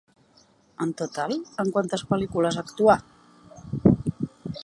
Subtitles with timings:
[0.85, 2.95] En total, en quantes pel·lícules actuà?